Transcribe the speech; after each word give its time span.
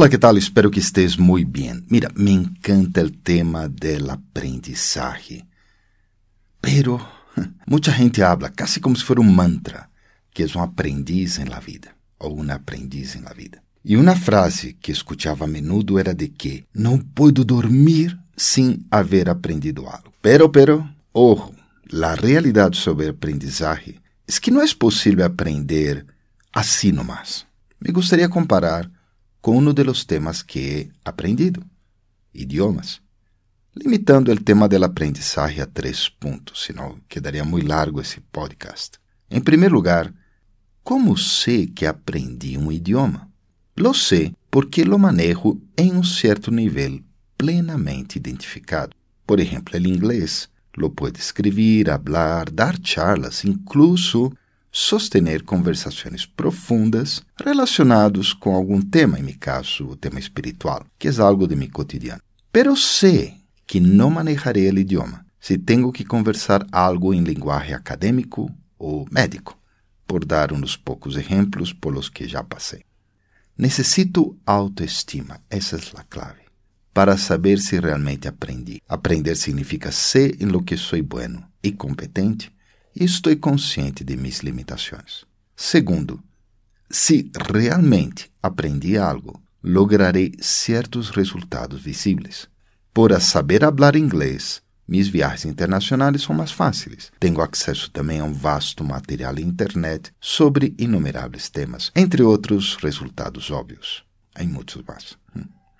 Hola, 0.00 0.08
¿qué 0.08 0.16
tal? 0.16 0.38
Espero 0.38 0.70
que 0.70 0.80
estés 0.80 1.18
muy 1.18 1.44
bien. 1.44 1.84
Mira, 1.90 2.08
me 2.14 2.32
encanta 2.32 3.02
el 3.02 3.20
tema 3.20 3.68
del 3.68 4.08
aprendizaje. 4.08 5.46
Pero 6.58 7.06
mucha 7.66 7.92
gente 7.92 8.24
habla 8.24 8.50
casi 8.50 8.80
como 8.80 8.96
si 8.96 9.04
fuera 9.04 9.20
un 9.20 9.36
mantra, 9.36 9.90
que 10.32 10.44
es 10.44 10.56
un 10.56 10.62
aprendiz 10.62 11.38
en 11.38 11.50
la 11.50 11.60
vida, 11.60 11.98
o 12.16 12.28
una 12.28 12.54
aprendiz 12.54 13.14
en 13.14 13.24
la 13.24 13.34
vida. 13.34 13.62
Y 13.84 13.96
una 13.96 14.16
frase 14.16 14.78
que 14.80 14.92
escuchaba 14.92 15.44
a 15.44 15.50
menudo 15.50 15.98
era 15.98 16.14
de 16.14 16.32
que 16.32 16.66
no 16.72 16.98
puedo 17.12 17.44
dormir 17.44 18.18
sin 18.34 18.86
haber 18.90 19.28
aprendido 19.28 19.82
algo. 19.94 20.14
Pero, 20.22 20.50
pero, 20.50 20.96
ojo, 21.12 21.54
la 21.88 22.16
sobre 22.72 23.04
el 23.04 23.16
aprendizaje 23.16 24.00
es 24.26 24.40
que 24.40 24.50
no 24.50 24.62
es 24.62 24.74
posible 24.74 25.24
aprender 25.24 26.06
así 26.52 26.90
nomás. 26.90 27.46
Me 27.80 27.92
gustaría 27.92 28.30
comparar 28.30 28.90
com 29.40 29.58
um 29.58 29.72
dos 29.72 30.04
temas 30.04 30.42
que 30.42 30.58
he 30.58 30.90
aprendido, 31.04 31.64
idiomas, 32.34 33.00
limitando 33.74 34.30
o 34.32 34.40
tema 34.40 34.68
do 34.68 34.84
aprendizagem 34.84 35.60
a 35.60 35.66
três 35.66 36.08
pontos, 36.08 36.64
senão 36.64 36.98
quedaria 37.08 37.44
muito 37.44 37.68
largo 37.68 38.00
esse 38.00 38.20
podcast. 38.20 38.98
Em 39.30 39.40
primeiro 39.40 39.74
lugar, 39.74 40.12
como 40.82 41.16
sei 41.16 41.66
que 41.66 41.86
aprendi 41.86 42.58
um 42.58 42.70
idioma? 42.70 43.30
Lo 43.76 43.94
sei 43.94 44.34
porque 44.50 44.84
lo 44.84 44.98
manejo 44.98 45.60
em 45.76 45.92
um 45.92 46.02
certo 46.02 46.50
nível 46.50 47.00
plenamente 47.38 48.18
identificado. 48.18 48.94
Por 49.26 49.40
exemplo, 49.40 49.78
o 49.78 49.86
inglês 49.86 50.48
lo 50.76 50.90
puedo 50.90 51.18
escrever, 51.18 51.88
hablar, 51.90 52.50
dar 52.50 52.76
charlas, 52.82 53.44
incluso 53.44 54.32
sostener 54.70 55.42
conversações 55.44 56.24
profundas 56.24 57.22
relacionadas 57.42 58.32
com 58.32 58.54
algum 58.54 58.80
tema, 58.80 59.18
em 59.18 59.22
meu 59.22 59.36
caso, 59.38 59.86
o 59.86 59.96
tema 59.96 60.18
espiritual, 60.18 60.86
que 60.98 61.08
é 61.08 61.20
algo 61.20 61.46
de 61.46 61.56
meu 61.56 61.70
cotidiano. 61.70 62.22
Pero 62.52 62.76
sei 62.76 63.34
que 63.66 63.80
não 63.80 64.10
manejarei 64.10 64.70
o 64.70 64.78
idioma 64.78 65.24
se 65.40 65.56
tenho 65.56 65.90
que 65.90 66.04
conversar 66.04 66.66
algo 66.70 67.14
em 67.14 67.22
linguagem 67.22 67.74
acadêmico 67.74 68.50
ou 68.78 69.06
médico, 69.10 69.58
por 70.06 70.24
dar 70.24 70.52
uns 70.52 70.76
poucos 70.76 71.16
exemplos 71.16 71.72
por 71.72 71.94
los 71.94 72.08
que 72.08 72.28
já 72.28 72.42
passei. 72.44 72.82
Necessito 73.56 74.36
autoestima, 74.44 75.40
essa 75.48 75.76
é 75.76 76.00
a 76.00 76.02
clave, 76.04 76.40
para 76.92 77.16
saber 77.16 77.58
se 77.58 77.78
realmente 77.78 78.28
aprendi. 78.28 78.82
Aprender 78.88 79.36
significa 79.36 79.92
ser 79.92 80.42
em 80.42 80.46
lo 80.46 80.62
que 80.62 80.76
sou 80.76 81.02
bueno 81.02 81.46
e 81.62 81.72
competente 81.72 82.52
estou 82.94 83.36
consciente 83.36 84.04
de 84.04 84.16
minhas 84.16 84.40
limitações. 84.40 85.24
Segundo, 85.56 86.22
se 86.90 87.30
realmente 87.52 88.30
aprendi 88.42 88.96
algo, 88.98 89.40
lograrei 89.62 90.32
certos 90.40 91.10
resultados 91.10 91.80
visíveis. 91.80 92.48
Por 92.92 93.18
saber 93.20 93.60
falar 93.60 93.94
inglês, 93.94 94.62
minhas 94.88 95.06
viagens 95.06 95.44
internacionais 95.44 96.22
são 96.22 96.34
mais 96.34 96.50
fáceis. 96.50 97.12
Tenho 97.20 97.40
acesso 97.40 97.90
também 97.92 98.18
a 98.18 98.24
um 98.24 98.32
vasto 98.32 98.82
material 98.82 99.34
na 99.34 99.40
internet 99.40 100.12
sobre 100.20 100.74
inumeráveis 100.76 101.48
temas, 101.48 101.92
entre 101.94 102.22
outros 102.24 102.74
resultados 102.74 103.52
óbvios. 103.52 104.02
Há 104.34 104.42
muitos 104.42 104.82
mais. 104.82 105.16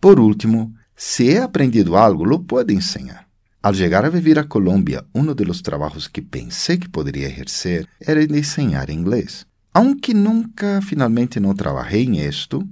Por 0.00 0.18
último, 0.18 0.74
se 0.96 1.28
he 1.28 1.38
aprendido 1.38 1.96
algo, 1.96 2.24
lo 2.24 2.40
puedo 2.40 2.72
ensinar. 2.72 3.28
Al 3.64 3.74
llegar 3.74 4.04
a 4.04 4.10
vivir 4.10 4.38
a 4.38 4.46
Colombia, 4.46 5.06
uno 5.14 5.34
de 5.34 5.46
los 5.46 5.62
trabajos 5.62 6.10
que 6.10 6.20
pensé 6.20 6.78
que 6.78 6.90
podría 6.90 7.28
ejercer 7.28 7.88
era 7.98 8.20
enseñar 8.20 8.90
inglés. 8.90 9.46
Aunque 9.72 10.12
nunca 10.12 10.82
finalmente 10.82 11.40
no 11.40 11.54
trabajé 11.54 12.02
en 12.02 12.16
esto, 12.16 12.62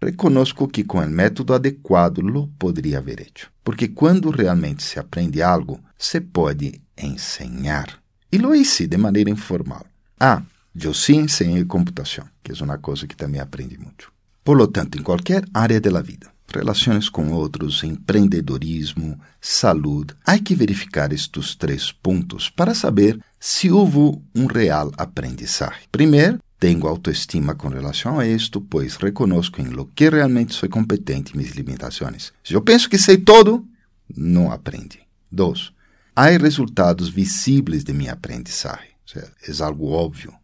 reconozco 0.00 0.66
que 0.66 0.86
con 0.86 1.04
el 1.04 1.10
método 1.10 1.54
adecuado 1.54 2.22
lo 2.22 2.48
podría 2.56 3.00
haber 3.00 3.20
hecho. 3.20 3.48
Porque 3.62 3.92
cuando 3.92 4.32
realmente 4.32 4.82
se 4.82 4.98
aprende 4.98 5.44
algo, 5.44 5.78
se 5.98 6.22
puede 6.22 6.80
enseñar. 6.96 8.02
Y 8.30 8.38
lo 8.38 8.54
hice 8.54 8.88
de 8.88 8.96
manera 8.96 9.28
informal. 9.28 9.84
Ah, 10.18 10.42
yo 10.72 10.94
sí 10.94 11.16
enseñé 11.16 11.66
computación, 11.66 12.32
que 12.42 12.52
es 12.52 12.62
una 12.62 12.78
cosa 12.78 13.06
que 13.06 13.14
también 13.14 13.44
aprendí 13.44 13.76
mucho. 13.76 14.10
Por 14.42 14.56
lo 14.56 14.70
tanto, 14.70 14.96
en 14.96 15.04
cualquier 15.04 15.44
área 15.52 15.80
de 15.80 15.90
la 15.90 16.00
vida, 16.00 16.32
relações 16.52 17.08
com 17.08 17.32
outros, 17.32 17.82
empreendedorismo, 17.82 19.18
saúde. 19.40 20.14
Há 20.24 20.38
que 20.38 20.54
verificar 20.54 21.12
estes 21.12 21.54
três 21.54 21.92
pontos 21.92 22.48
para 22.48 22.74
saber 22.74 23.18
se 23.38 23.70
houve 23.70 24.20
um 24.34 24.46
real 24.46 24.92
aprendizagem. 24.96 25.82
Primeiro, 25.90 26.38
tenho 26.58 26.86
autoestima 26.86 27.54
com 27.54 27.68
relação 27.68 28.18
a 28.18 28.26
isto, 28.26 28.60
pois 28.60 28.96
reconozco 28.96 29.62
em 29.62 29.68
lo 29.68 29.86
que 29.86 30.10
realmente 30.10 30.54
sou 30.54 30.68
competente 30.68 31.32
e 31.32 31.36
minhas 31.38 31.54
limitações. 31.54 32.32
Se 32.44 32.52
eu 32.52 32.60
penso 32.60 32.88
que 32.88 32.98
sei 32.98 33.16
todo, 33.16 33.66
não 34.14 34.52
aprendi. 34.52 35.00
Dois, 35.32 35.72
há 36.14 36.26
resultados 36.26 37.08
visíveis 37.08 37.82
de 37.82 37.92
minha 37.92 38.12
aprendizagem. 38.12 38.90
É 39.16 39.62
algo 39.62 39.88
óbvio. 39.88 40.34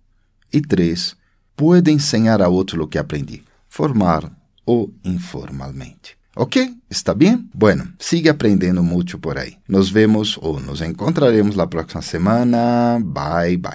E 0.53 0.61
três, 0.61 1.15
puedo 1.55 1.91
ensinar 1.91 2.41
a 2.41 2.49
outro 2.49 2.83
o 2.83 2.89
que 2.89 2.99
aprendi. 2.99 3.45
Formar 3.69 4.31
o 4.67 4.91
informalmente. 5.05 6.11
¿Ok? 6.35 6.57
¿Está 6.91 7.15
bien? 7.15 7.51
Bueno, 7.55 7.95
sigue 7.99 8.29
aprendiendo 8.29 8.83
mucho 8.83 9.19
por 9.19 9.39
ahí. 9.39 9.57
Nos 9.67 9.91
vemos 9.91 10.39
o 10.43 10.61
nos 10.61 10.83
encontraremos 10.83 11.57
la 11.57 11.71
próxima 11.71 12.03
semana. 12.03 12.99
Bye 13.01 13.57
bye. 13.57 13.71